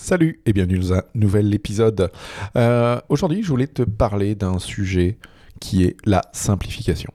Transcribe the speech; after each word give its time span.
Salut 0.00 0.40
et 0.46 0.52
bienvenue 0.52 0.78
dans 0.78 0.94
un 0.94 1.02
nouvel 1.16 1.52
épisode. 1.52 2.12
Euh, 2.54 3.00
Aujourd'hui, 3.08 3.42
je 3.42 3.48
voulais 3.48 3.66
te 3.66 3.82
parler 3.82 4.36
d'un 4.36 4.60
sujet 4.60 5.18
qui 5.60 5.82
est 5.82 5.96
la 6.06 6.22
simplification. 6.32 7.12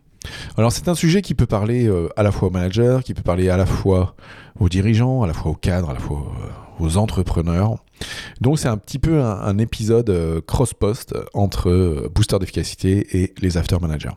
Alors 0.58 0.74
c'est 0.74 0.90
un 0.90 0.94
sujet 0.94 1.22
qui 1.22 1.34
peut 1.34 1.46
parler 1.46 1.88
euh, 1.88 2.10
à 2.18 2.24
la 2.24 2.32
fois 2.34 2.50
aux 2.50 2.52
managers, 2.52 3.00
qui 3.06 3.14
peut 3.14 3.24
parler 3.24 3.50
à 3.50 3.56
la 3.56 3.66
fois 3.66 4.16
aux 4.60 4.68
dirigeants, 4.68 5.24
à 5.24 5.28
la 5.28 5.34
fois 5.34 5.52
aux 5.52 5.56
cadres, 5.56 5.90
à 5.90 5.94
la 5.94 6.00
fois 6.00 6.20
euh, 6.20 6.84
aux 6.84 6.98
entrepreneurs. 6.98 7.83
Donc 8.42 8.60
c'est 8.60 8.68
un 8.68 8.78
petit 8.78 9.00
peu 9.00 9.22
un, 9.22 9.58
épisode 9.58 10.10
euh, 10.10 10.42
cross-post 10.42 11.14
entre 11.34 11.70
euh, 11.70 12.10
booster 12.14 12.40
d'efficacité 12.40 13.18
et 13.18 13.34
les 13.40 13.58
after 13.58 13.78
managers. 13.80 14.10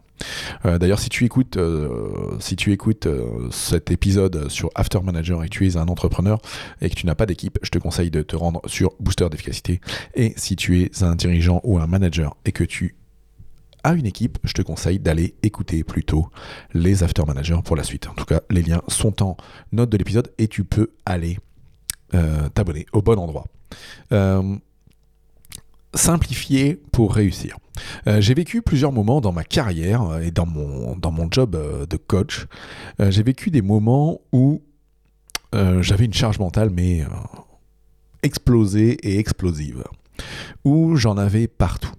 Euh, 0.64 0.78
D'ailleurs 0.78 0.98
si 0.98 1.08
tu 1.08 1.24
écoutes, 1.24 1.56
euh, 1.56 2.36
si 2.40 2.56
tu 2.56 2.72
écoutes 2.72 3.06
euh, 3.06 3.48
cet 3.50 3.90
épisode 3.90 4.48
sur 4.48 4.70
after 4.74 5.00
manager 5.00 5.42
et 5.44 5.48
que 5.48 5.54
tu 5.54 5.66
es 5.66 5.76
un 5.76 5.88
entrepreneur 5.88 6.40
et 6.80 6.90
que 6.90 6.94
tu 6.94 7.06
n'as 7.06 7.14
pas 7.14 7.26
d'équipe, 7.26 7.58
je 7.62 7.70
te 7.70 7.78
conseille 7.78 8.10
de 8.10 8.22
te 8.22 8.36
rendre 8.36 8.60
sur 8.66 8.94
booster 9.00 9.28
d'efficacité. 9.28 9.80
Et 10.14 10.32
si 10.36 10.56
tu 10.56 10.82
es 10.82 11.02
un 11.02 11.14
dirigeant 11.14 11.60
ou 11.64 11.78
un 11.78 11.86
manager 11.86 12.36
et 12.44 12.52
que 12.52 12.64
tu 12.64 12.96
as 13.84 13.94
une 13.94 14.06
équipe, 14.06 14.38
je 14.42 14.52
te 14.52 14.62
conseille 14.62 14.98
d'aller 14.98 15.36
écouter 15.42 15.84
plutôt 15.84 16.28
les 16.74 17.04
after 17.04 17.22
managers 17.24 17.60
pour 17.64 17.76
la 17.76 17.84
suite. 17.84 18.08
En 18.08 18.14
tout 18.14 18.24
cas, 18.24 18.40
les 18.50 18.62
liens 18.62 18.82
sont 18.88 19.22
en 19.22 19.36
note 19.70 19.90
de 19.90 19.96
l'épisode 19.96 20.32
et 20.38 20.48
tu 20.48 20.64
peux 20.64 20.90
aller 21.04 21.38
euh, 22.14 22.48
t'abonner 22.50 22.86
au 22.92 23.02
bon 23.02 23.18
endroit. 23.18 23.44
Euh, 24.12 24.56
simplifier 25.94 26.80
pour 26.92 27.14
réussir. 27.14 27.56
Euh, 28.06 28.20
j'ai 28.20 28.34
vécu 28.34 28.62
plusieurs 28.62 28.92
moments 28.92 29.20
dans 29.20 29.32
ma 29.32 29.44
carrière 29.44 30.18
et 30.18 30.30
dans 30.30 30.46
mon, 30.46 30.96
dans 30.96 31.10
mon 31.10 31.28
job 31.30 31.56
de 31.88 31.96
coach. 31.96 32.46
J'ai 32.98 33.22
vécu 33.22 33.50
des 33.50 33.62
moments 33.62 34.20
où 34.32 34.62
j'avais 35.80 36.04
une 36.04 36.12
charge 36.12 36.38
mentale, 36.38 36.68
mais 36.68 37.02
explosée 38.22 38.98
et 39.02 39.18
explosive. 39.18 39.84
Où 40.64 40.96
j'en 40.96 41.16
avais 41.16 41.46
partout. 41.46 41.92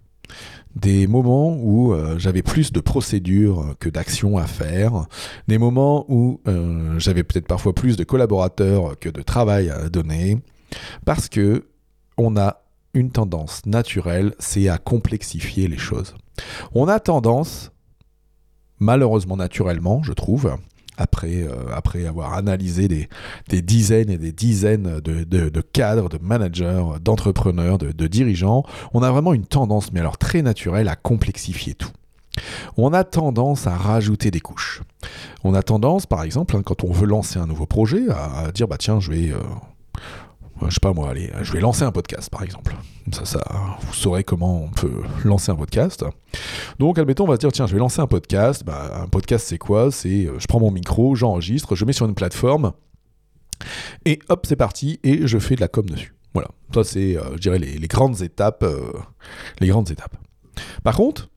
Des 0.80 1.08
moments 1.08 1.58
où 1.60 1.92
euh, 1.92 2.20
j'avais 2.20 2.44
plus 2.44 2.72
de 2.72 2.80
procédures 2.80 3.76
que 3.80 3.90
d'actions 3.90 4.38
à 4.38 4.46
faire. 4.46 5.08
Des 5.48 5.58
moments 5.58 6.06
où 6.08 6.40
euh, 6.48 7.00
j'avais 7.00 7.24
peut-être 7.24 7.48
parfois 7.48 7.74
plus 7.74 7.98
de 7.98 8.04
collaborateurs 8.04 8.98
que 9.00 9.10
de 9.10 9.24
travail 9.24 9.72
à 9.72 9.90
donner. 9.90 10.38
Parce 11.04 11.30
que 11.30 11.66
on 12.18 12.38
a 12.38 12.62
une 12.94 13.12
tendance 13.12 13.66
naturelle, 13.66 14.36
c'est 14.38 14.70
à 14.70 14.78
complexifier 14.78 15.68
les 15.68 15.78
choses. 15.78 16.14
On 16.74 16.88
a 16.88 17.00
tendance, 17.00 17.72
malheureusement 18.80 19.38
naturellement, 19.38 20.04
je 20.04 20.14
trouve, 20.14 20.58
après, 20.98 21.44
euh, 21.44 21.74
après 21.74 22.06
avoir 22.06 22.34
analysé 22.34 22.88
des, 22.88 23.62
dizaines 23.62 24.10
et 24.10 24.18
des 24.18 24.32
dizaines 24.32 25.00
de, 25.00 25.62
cadres, 25.62 26.10
de 26.10 26.18
managers, 26.22 26.84
d'entrepreneurs, 27.02 27.78
de, 27.78 28.08
dirigeants, 28.08 28.64
on 28.94 29.04
a 29.04 29.12
vraiment 29.12 29.34
une 29.34 29.46
tendance, 29.46 29.92
mais 29.94 30.00
alors 30.00 30.18
très 30.18 30.42
naturelle, 30.42 30.90
à 30.90 30.96
complexifier 30.96 31.74
tout. 31.74 31.92
On 32.78 32.94
a 32.94 33.04
tendance 33.04 33.66
à 33.66 33.76
rajouter 33.76 34.30
des 34.30 34.40
couches. 34.40 34.84
On 35.44 35.54
a 35.56 35.64
tendance, 35.64 36.06
par 36.06 36.24
exemple, 36.24 36.56
hein, 36.56 36.62
quand 36.64 36.84
on 36.84 36.92
veut 36.92 37.08
lancer 37.08 37.40
un 37.40 37.48
nouveau 37.48 37.66
projet, 37.66 38.10
à, 38.10 38.48
à 38.48 38.52
dire 38.52 38.68
bah 38.68 38.78
tiens, 38.78 39.00
je 39.00 39.12
vais, 39.12 39.32
euh, 39.32 39.40
je 40.66 40.74
sais 40.74 40.80
pas 40.82 40.94
moi, 40.94 41.10
allez, 41.10 41.32
je 41.42 41.54
vais 41.54 41.60
lancer 41.60 41.84
un 41.84 41.92
podcast, 41.92 42.30
par 42.30 42.44
exemple. 42.44 42.76
Ça, 43.12 43.42
vous 43.82 43.94
saurez 43.94 44.24
comment 44.24 44.64
on 44.64 44.70
peut 44.70 45.04
lancer 45.24 45.52
un 45.52 45.56
podcast. 45.56 46.04
Donc, 46.80 46.98
admettons, 46.98 47.24
on 47.24 47.28
va 47.28 47.36
se 47.36 47.40
dire 47.40 47.52
tiens, 47.52 47.68
je 47.68 47.74
vais 47.74 47.80
lancer 47.80 48.02
un 48.02 48.08
podcast. 48.08 48.64
Bah, 48.66 49.02
un 49.04 49.08
podcast, 49.08 49.48
c'est 49.48 49.58
quoi? 49.58 49.92
C'est, 49.92 50.26
euh, 50.26 50.40
je 50.40 50.48
prends 50.48 50.60
mon 50.60 50.72
micro, 50.72 51.16
j'enregistre, 51.16 51.76
je 51.76 51.86
mets 51.86 51.94
sur 51.94 52.06
une 52.06 52.16
plateforme, 52.16 52.74
et 54.06 54.20
hop, 54.30 54.46
c'est 54.48 54.56
parti, 54.56 55.00
et 55.04 55.28
je 55.28 55.38
fais 55.40 55.56
de 55.56 55.62
la 55.62 55.68
com 55.68 55.86
dessus. 55.86 56.14
Voilà. 56.34 56.50
Ça, 56.74 56.84
c'est, 56.84 57.18
euh, 57.18 57.36
je 57.36 57.42
dirais, 57.42 57.60
les 57.60 57.88
grandes 57.88 58.22
étapes, 58.22 58.64
euh, 58.64 58.92
les 59.60 59.68
grandes 59.68 59.90
étapes. 59.90 60.16
Par 60.84 60.96
contre, 60.96 61.30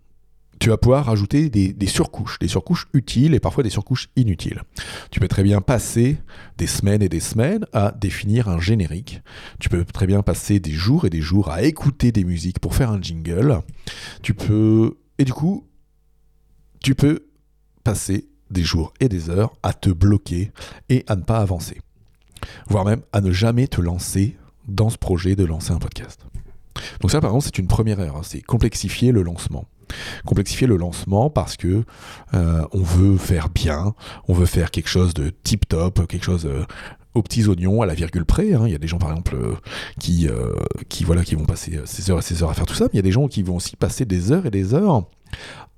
tu 0.61 0.69
vas 0.69 0.77
pouvoir 0.77 1.07
rajouter 1.07 1.49
des, 1.49 1.87
surcouches, 1.87 2.39
des 2.39 2.47
surcouches 2.47 2.87
utiles 2.93 3.35
et 3.35 3.41
parfois 3.41 3.65
des 3.65 3.71
surcouches 3.71 4.11
inutiles. 4.15 4.63
Tu 5.11 5.19
peux 5.19 5.27
très 5.27 5.43
bien 5.43 5.63
passer 5.63 6.19
des 6.59 6.67
semaines 6.67 7.03
et 7.03 7.09
des 7.09 7.19
semaines 7.19 7.65
à 7.73 7.93
définir 7.93 8.49
un 8.49 8.61
générique. 8.61 9.23
Tu 9.59 9.71
peux 9.71 9.85
très 9.87 10.07
bien 10.07 10.23
passer 10.23 10.61
des 10.61 10.73
jours 10.73 11.07
et 11.07 11.11
des 11.11 11.23
jours 11.23 11.51
à 11.51 11.63
écouter 11.63 12.13
des 12.13 12.25
musiques 12.25 12.59
pour 12.61 12.75
faire 12.75 12.91
un 12.91 13.01
jingle. 13.01 13.63
Tu 14.23 14.35
peux... 14.35 14.99
Et 15.19 15.25
du 15.25 15.33
coup, 15.33 15.67
tu 16.81 16.95
peux 16.95 17.27
passer 17.83 18.29
des 18.51 18.63
jours 18.63 18.93
et 19.01 19.09
des 19.09 19.31
heures 19.31 19.55
à 19.63 19.73
te 19.73 19.89
bloquer 19.89 20.53
et 20.91 21.05
à 21.07 21.17
ne 21.17 21.23
pas 21.23 21.39
avancer. 21.39 21.81
Voire 22.69 22.85
même 22.85 23.01
à 23.15 23.23
ne 23.23 23.33
jamais 23.33 23.67
te 23.67 23.81
lancer 23.81 24.37
dans 24.69 24.91
ce 24.91 24.99
projet 24.99 25.37
de 25.37 25.45
lancer 25.45 25.73
un 25.73 25.79
podcast. 25.79 26.27
Donc 27.01 27.11
ça, 27.11 27.23
par 27.23 27.31
exemple, 27.31 27.47
c'est 27.47 27.59
une 27.59 27.67
première 27.67 27.99
erreur. 27.99 28.27
C'est 28.27 28.43
complexifier 28.43 29.11
le 29.11 29.23
lancement 29.23 29.67
complexifier 30.25 30.67
le 30.67 30.77
lancement 30.77 31.31
parce 31.31 31.57
que 31.57 31.85
euh, 32.35 32.65
on 32.73 32.83
veut 32.83 33.17
faire 33.17 33.49
bien, 33.49 33.95
on 34.29 34.35
veut 34.35 34.47
faire 34.47 34.71
quelque 34.71 34.89
chose 34.89 35.15
de 35.15 35.31
tip 35.43 35.69
top, 35.69 36.07
quelque 36.07 36.25
chose 36.25 36.47
euh, 36.47 36.65
aux 37.15 37.23
petits 37.23 37.47
oignons, 37.47 37.83
à 37.83 37.87
la 37.87 37.95
virgule 37.95 38.25
près. 38.25 38.53
hein. 38.55 38.63
Il 38.67 38.73
y 38.73 38.75
a 38.75 38.79
des 38.79 38.89
gens 38.89 38.99
par 38.99 39.11
exemple 39.11 39.37
euh, 39.37 39.55
qui, 39.99 40.29
qui 40.89 41.05
voilà 41.05 41.25
qui 41.25 41.35
vont 41.35 41.45
passer 41.45 41.81
ces 41.85 42.11
heures 42.11 42.19
et 42.19 42.23
ces 42.23 42.43
heures 42.43 42.51
à 42.51 42.55
faire 42.55 42.67
tout 42.67 42.75
ça, 42.75 42.85
mais 42.85 42.91
il 42.95 42.97
y 42.97 43.01
a 43.01 43.03
des 43.03 43.13
gens 43.13 43.29
qui 43.29 43.43
vont 43.43 43.57
aussi 43.57 43.77
passer 43.77 44.05
des 44.05 44.33
heures 44.33 44.47
et 44.47 44.51
des 44.51 44.75
heures 44.75 45.05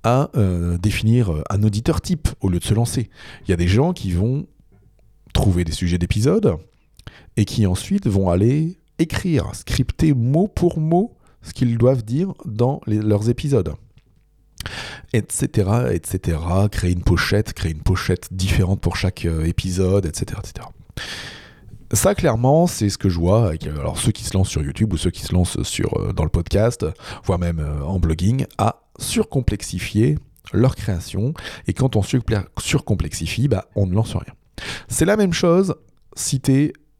à 0.03 0.29
définir 0.81 1.31
un 1.49 1.63
auditeur 1.63 2.01
type 2.01 2.27
au 2.41 2.49
lieu 2.49 2.59
de 2.59 2.63
se 2.63 2.73
lancer. 2.73 3.09
Il 3.47 3.49
y 3.51 3.53
a 3.53 3.57
des 3.57 3.69
gens 3.69 3.93
qui 3.93 4.11
vont 4.11 4.47
trouver 5.33 5.63
des 5.63 5.71
sujets 5.71 5.97
d'épisodes 5.97 6.57
et 7.37 7.45
qui 7.45 7.65
ensuite 7.65 8.07
vont 8.07 8.29
aller 8.29 8.77
écrire, 8.99 9.53
scripter 9.53 10.13
mot 10.13 10.47
pour 10.47 10.79
mot 10.79 11.15
ce 11.41 11.53
qu'ils 11.53 11.77
doivent 11.77 12.03
dire 12.03 12.33
dans 12.45 12.81
leurs 12.87 13.29
épisodes 13.29 13.73
etc., 15.13 15.69
etc. 15.91 16.37
Créer 16.71 16.91
une 16.91 17.03
pochette, 17.03 17.53
créer 17.53 17.71
une 17.71 17.83
pochette 17.83 18.27
différente 18.31 18.81
pour 18.81 18.95
chaque 18.97 19.25
euh, 19.25 19.45
épisode, 19.45 20.05
etc., 20.05 20.39
etc. 20.39 20.67
Ça, 21.91 22.15
clairement, 22.15 22.65
c'est 22.65 22.89
ce 22.89 22.97
que 22.97 23.07
je 23.07 23.19
vois 23.19 23.47
avec 23.47 23.67
euh, 23.67 23.79
alors, 23.79 23.99
ceux 23.99 24.11
qui 24.11 24.23
se 24.23 24.35
lancent 24.35 24.49
sur 24.49 24.63
YouTube 24.63 24.93
ou 24.93 24.97
ceux 24.97 25.11
qui 25.11 25.21
se 25.21 25.33
lancent 25.33 25.61
sur, 25.63 25.97
euh, 25.99 26.11
dans 26.11 26.23
le 26.23 26.29
podcast, 26.29 26.85
voire 27.23 27.39
même 27.39 27.63
en 27.85 27.99
blogging, 27.99 28.45
à 28.57 28.81
surcomplexifier 28.99 30.17
leur 30.51 30.75
création. 30.75 31.33
Et 31.67 31.73
quand 31.73 31.95
on 31.95 32.03
surcomplexifie, 32.03 33.47
bah, 33.47 33.65
on 33.75 33.85
ne 33.85 33.93
lance 33.93 34.15
rien. 34.15 34.33
C'est 34.87 35.05
la 35.05 35.17
même 35.17 35.33
chose 35.33 35.75
si 36.15 36.41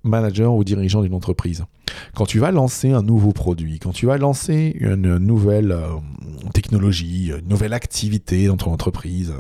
manager 0.03 0.53
ou 0.53 0.63
dirigeant 0.63 1.01
d'une 1.01 1.13
entreprise. 1.13 1.65
Quand 2.15 2.25
tu 2.25 2.39
vas 2.39 2.51
lancer 2.51 2.91
un 2.91 3.01
nouveau 3.01 3.31
produit, 3.31 3.79
quand 3.79 3.91
tu 3.91 4.05
vas 4.05 4.17
lancer 4.17 4.75
une 4.79 5.17
nouvelle 5.17 5.71
euh, 5.71 5.87
technologie, 6.53 7.31
une 7.37 7.47
nouvelle 7.47 7.73
activité 7.73 8.47
dans 8.47 8.57
ton 8.57 8.71
entreprise, 8.71 9.33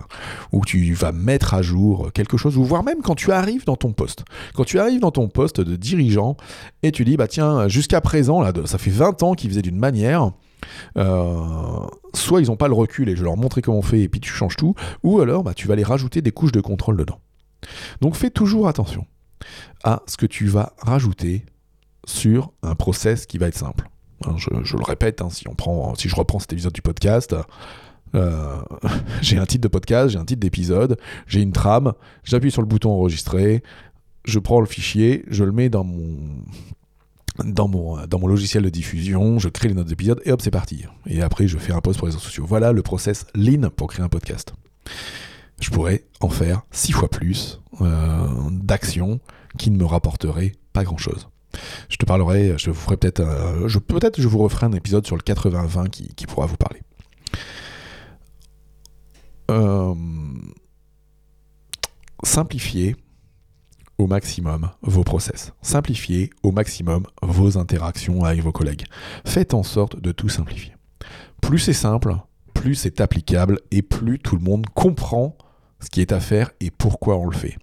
où 0.51 0.63
tu 0.65 0.93
vas 0.93 1.11
mettre 1.11 1.53
à 1.53 1.61
jour 1.61 2.11
quelque 2.13 2.37
chose, 2.37 2.57
ou 2.57 2.63
voire 2.63 2.83
même 2.83 3.01
quand 3.01 3.15
tu 3.15 3.31
arrives 3.31 3.65
dans 3.65 3.75
ton 3.75 3.91
poste. 3.91 4.23
Quand 4.53 4.63
tu 4.63 4.79
arrives 4.79 5.01
dans 5.01 5.11
ton 5.11 5.27
poste 5.27 5.61
de 5.61 5.75
dirigeant 5.75 6.37
et 6.81 6.91
tu 6.91 7.05
dis, 7.05 7.17
bah 7.17 7.27
tiens, 7.27 7.67
jusqu'à 7.67 8.01
présent, 8.01 8.41
là, 8.41 8.53
ça 8.65 8.77
fait 8.77 8.91
20 8.91 9.23
ans 9.23 9.33
qu'ils 9.33 9.49
faisaient 9.49 9.61
d'une 9.61 9.79
manière, 9.79 10.31
euh, 10.97 11.79
soit 12.13 12.41
ils 12.41 12.47
n'ont 12.47 12.55
pas 12.55 12.67
le 12.67 12.73
recul 12.73 13.09
et 13.09 13.15
je 13.15 13.23
leur 13.23 13.37
montrer 13.37 13.61
comment 13.61 13.79
on 13.79 13.83
fait 13.83 14.01
et 14.01 14.09
puis 14.09 14.19
tu 14.19 14.31
changes 14.31 14.55
tout, 14.55 14.75
ou 15.03 15.19
alors 15.19 15.43
bah, 15.43 15.53
tu 15.53 15.67
vas 15.67 15.75
les 15.75 15.83
rajouter 15.83 16.21
des 16.21 16.31
couches 16.31 16.51
de 16.51 16.61
contrôle 16.61 16.97
dedans. 16.97 17.19
Donc 18.01 18.15
fais 18.15 18.29
toujours 18.29 18.67
attention 18.67 19.05
à 19.83 20.01
ce 20.07 20.17
que 20.17 20.25
tu 20.25 20.47
vas 20.47 20.73
rajouter 20.79 21.45
sur 22.05 22.51
un 22.63 22.75
process 22.75 23.25
qui 23.25 23.37
va 23.37 23.47
être 23.47 23.57
simple. 23.57 23.89
Hein, 24.25 24.35
je, 24.37 24.49
le 24.77 24.83
répète, 24.83 25.21
hein, 25.21 25.29
si, 25.29 25.47
on 25.47 25.55
prend, 25.55 25.95
si 25.95 26.09
je 26.09 26.15
reprends 26.15 26.39
cet 26.39 26.53
épisode 26.53 26.73
du 26.73 26.81
podcast, 26.81 27.35
euh, 28.15 28.61
j'ai 29.21 29.37
un 29.37 29.45
titre 29.45 29.63
de 29.63 29.67
podcast, 29.67 30.09
j'ai 30.09 30.19
un 30.19 30.25
titre 30.25 30.39
d'épisode, 30.39 30.97
j'ai 31.27 31.41
une 31.41 31.51
trame, 31.51 31.93
j'appuie 32.23 32.51
sur 32.51 32.61
le 32.61 32.67
bouton 32.67 32.91
enregistrer, 32.91 33.63
je 34.25 34.39
prends 34.39 34.59
le 34.59 34.65
fichier, 34.65 35.25
je 35.27 35.43
le 35.43 35.51
mets 35.51 35.69
dans 35.69 35.83
mon, 35.83 36.17
dans 37.43 37.67
mon, 37.67 38.05
dans 38.05 38.19
mon 38.19 38.27
logiciel 38.27 38.63
de 38.63 38.69
diffusion, 38.69 39.39
je 39.39 39.49
crée 39.49 39.67
les 39.67 39.73
notes 39.73 39.87
d'épisode 39.87 40.21
et 40.25 40.31
hop, 40.31 40.41
c'est 40.41 40.51
parti. 40.51 40.85
Et 41.07 41.21
après, 41.21 41.47
je 41.47 41.57
fais 41.57 41.73
un 41.73 41.81
post 41.81 41.99
pour 41.99 42.07
les 42.07 42.13
réseaux 42.13 42.23
sociaux. 42.23 42.45
Voilà 42.47 42.71
le 42.71 42.81
process 42.81 43.25
lean 43.35 43.69
pour 43.69 43.87
créer 43.87 44.05
un 44.05 44.09
podcast. 44.09 44.53
Je 45.59 45.69
pourrais 45.69 46.05
en 46.19 46.29
faire 46.29 46.63
six 46.71 46.91
fois 46.91 47.09
plus 47.09 47.61
euh, 47.81 48.27
d'actions 48.51 49.19
qui 49.57 49.71
ne 49.71 49.77
me 49.77 49.85
rapporteraient 49.85 50.53
pas 50.73 50.83
grand-chose. 50.83 51.29
Je 51.89 51.97
te 51.97 52.05
parlerai, 52.05 52.55
je 52.57 52.71
vous 52.71 52.79
ferai 52.79 52.97
peut-être, 52.97 53.23
je 53.67 53.77
peut-être 53.77 54.19
je 54.19 54.27
vous 54.27 54.39
referai 54.39 54.65
un 54.65 54.71
épisode 54.71 55.05
sur 55.05 55.15
le 55.15 55.21
80-20 55.21 55.89
qui, 55.89 56.25
pourra 56.25 56.47
vous 56.47 56.57
parler. 56.57 56.81
Euh, 59.51 59.93
simplifiez 62.23 62.95
au 63.97 64.07
maximum 64.07 64.71
vos 64.81 65.03
process. 65.03 65.53
Simplifiez 65.61 66.29
au 66.41 66.51
maximum 66.51 67.05
vos 67.21 67.57
interactions 67.57 68.23
avec 68.23 68.41
vos 68.41 68.51
collègues. 68.51 68.85
Faites 69.25 69.53
en 69.53 69.63
sorte 69.63 69.99
de 69.99 70.11
tout 70.11 70.29
simplifier. 70.29 70.73
Plus 71.41 71.59
c'est 71.59 71.73
simple, 71.73 72.15
plus 72.53 72.75
c'est 72.75 73.01
applicable 73.01 73.59
et 73.71 73.81
plus 73.81 74.19
tout 74.19 74.35
le 74.35 74.41
monde 74.41 74.65
comprend 74.73 75.37
ce 75.79 75.89
qui 75.89 76.01
est 76.01 76.11
à 76.11 76.19
faire 76.19 76.51
et 76.59 76.71
pourquoi 76.71 77.17
on 77.17 77.25
le 77.25 77.35
fait. 77.35 77.57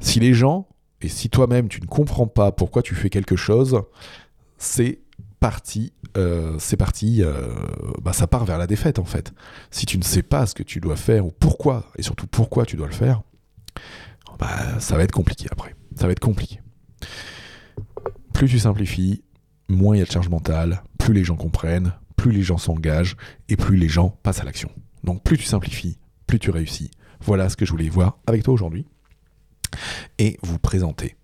Si 0.00 0.20
les 0.20 0.34
gens, 0.34 0.68
et 1.00 1.08
si 1.08 1.30
toi-même 1.30 1.68
tu 1.68 1.80
ne 1.80 1.86
comprends 1.86 2.26
pas 2.26 2.52
pourquoi 2.52 2.82
tu 2.82 2.94
fais 2.94 3.10
quelque 3.10 3.36
chose, 3.36 3.82
c'est 4.58 5.00
parti, 5.40 5.92
euh, 6.16 6.56
c'est 6.58 6.76
parti, 6.76 7.22
euh, 7.22 7.48
bah, 8.02 8.12
ça 8.12 8.26
part 8.26 8.44
vers 8.44 8.58
la 8.58 8.66
défaite 8.66 8.98
en 8.98 9.04
fait. 9.04 9.32
Si 9.70 9.86
tu 9.86 9.98
ne 9.98 10.02
sais 10.02 10.22
pas 10.22 10.46
ce 10.46 10.54
que 10.54 10.62
tu 10.62 10.80
dois 10.80 10.96
faire 10.96 11.26
ou 11.26 11.32
pourquoi, 11.38 11.86
et 11.96 12.02
surtout 12.02 12.26
pourquoi 12.26 12.66
tu 12.66 12.76
dois 12.76 12.86
le 12.86 12.92
faire, 12.92 13.22
bah, 14.38 14.78
ça 14.80 14.96
va 14.96 15.04
être 15.04 15.12
compliqué 15.12 15.46
après. 15.50 15.74
Ça 15.96 16.06
va 16.06 16.12
être 16.12 16.20
compliqué. 16.20 16.60
Plus 18.32 18.48
tu 18.48 18.58
simplifies, 18.58 19.22
moins 19.68 19.96
il 19.96 19.98
y 19.98 20.02
a 20.02 20.04
de 20.04 20.10
charge 20.10 20.28
mentale, 20.28 20.82
plus 20.98 21.12
les 21.12 21.24
gens 21.24 21.36
comprennent, 21.36 21.92
plus 22.18 22.32
les 22.32 22.42
gens 22.42 22.58
s'engagent 22.58 23.16
et 23.48 23.56
plus 23.56 23.78
les 23.78 23.88
gens 23.88 24.10
passent 24.22 24.40
à 24.40 24.44
l'action. 24.44 24.70
Donc 25.04 25.22
plus 25.22 25.38
tu 25.38 25.44
simplifies, 25.44 25.96
plus 26.26 26.38
tu 26.38 26.50
réussis. 26.50 26.90
Voilà 27.20 27.48
ce 27.48 27.56
que 27.56 27.64
je 27.64 27.70
voulais 27.70 27.88
voir 27.88 28.18
avec 28.26 28.42
toi 28.42 28.52
aujourd'hui 28.52 28.84
et 30.18 30.36
vous 30.42 30.58
présenter. 30.58 31.16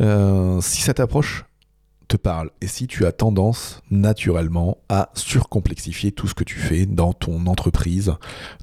Euh, 0.00 0.60
si 0.60 0.82
cette 0.82 1.00
approche 1.00 1.44
te 2.08 2.16
parle 2.16 2.50
et 2.60 2.66
si 2.66 2.86
tu 2.86 3.04
as 3.06 3.12
tendance 3.12 3.82
naturellement 3.90 4.78
à 4.88 5.10
surcomplexifier 5.14 6.10
tout 6.10 6.26
ce 6.26 6.34
que 6.34 6.44
tu 6.44 6.58
fais 6.58 6.86
dans 6.86 7.12
ton 7.12 7.46
entreprise, 7.46 8.14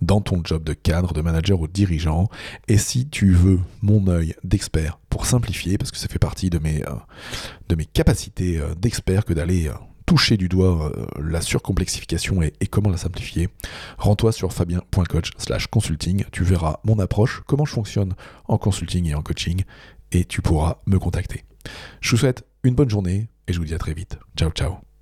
dans 0.02 0.20
ton 0.20 0.42
job 0.44 0.64
de 0.64 0.74
cadre, 0.74 1.14
de 1.14 1.22
manager 1.22 1.60
ou 1.60 1.68
de 1.68 1.72
dirigeant, 1.72 2.28
et 2.68 2.78
si 2.78 3.08
tu 3.08 3.32
veux 3.32 3.60
mon 3.82 4.08
œil 4.08 4.36
d'expert 4.44 5.00
pour 5.10 5.26
simplifier, 5.26 5.78
parce 5.78 5.92
que 5.92 5.98
ça 5.98 6.08
fait 6.08 6.20
partie 6.20 6.50
de 6.50 6.58
mes, 6.60 6.84
euh, 6.88 7.84
capacités 7.94 8.58
euh, 8.58 8.74
d'expert 8.76 9.26
que 9.26 9.34
d'aller 9.34 9.70
toucher 10.06 10.38
du 10.38 10.50
doigt 10.50 10.92
la 11.20 11.42
surcomplexification 11.42 12.42
et, 12.42 12.54
et, 12.60 12.68
comment 12.68 12.90
la 12.90 12.98
simplifier, 12.98 13.50
rends-toi 13.98 14.32
sur 14.32 14.54
fabien.coach 14.54 15.32
slash 15.38 15.68
consulting, 15.68 16.26
tu 16.32 16.44
verras 16.44 16.80
mon 16.84 17.00
approche, 17.00 17.42
comment 17.48 17.66
je 17.66 17.74
fonctionne 17.74 18.14
en 18.48 18.58
consulting 18.58 19.08
et 19.08 19.16
en 19.16 19.22
coaching, 19.22 19.64
et 20.12 20.26
tu 20.26 20.42
pourras 20.42 20.80
me 20.86 21.00
contacter. 21.00 21.44
Je 22.02 22.12
vous 22.12 22.18
souhaite 22.18 22.46
une 22.64 22.76
bonne 22.76 22.90
journée 22.90 23.30
et 23.48 23.54
je 23.54 23.60
vous 23.60 23.66
dis 23.66 23.74
à 23.74 23.80
très 23.80 23.94
vite. 23.94 24.18
Ciao 24.36 24.52
ciao 24.52 24.95